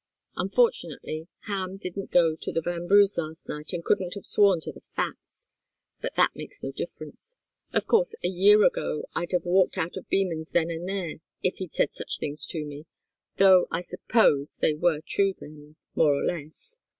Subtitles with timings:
[0.35, 4.81] Unfortunately, Ham didn't go to the Vanbrughs' last night and couldn't have sworn to the
[4.95, 5.47] facts.
[6.01, 7.37] But that makes no difference.
[7.71, 11.57] Of course, a year ago I'd have walked out of Beman's then and there, if
[11.57, 12.87] he'd said such things to me,
[13.37, 16.79] though I suppose they were true then, more or less.